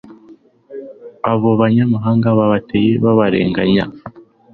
[1.31, 3.83] abo banyamahanga babateye babarenganya